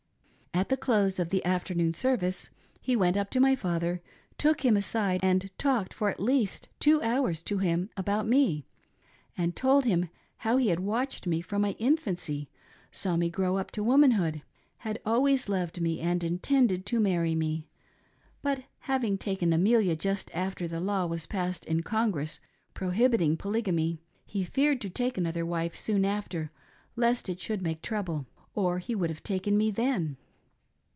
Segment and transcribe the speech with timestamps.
[0.53, 2.49] At the close of the afternoon service
[2.81, 3.99] he went up to my father,
[4.37, 8.67] took him aside and talked for at least two hours to him about me,
[9.37, 10.09] and told him
[10.39, 12.47] how that he had watched me from my infancy,
[12.91, 14.43] saw me grow up to womanhood,
[14.79, 17.67] had always loved me and intended to marry me,
[18.43, 22.39] but having taken Amelia just after the law was passed in Congress
[22.75, 26.51] prohibiting polygamy, he feared to take another wife soon after,
[26.97, 30.17] lest it should make trouble, or he would have taken me then.